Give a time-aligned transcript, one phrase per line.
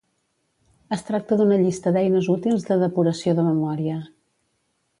[0.95, 3.99] Es tracta d'una llista d'eines útils de depuració de memòria.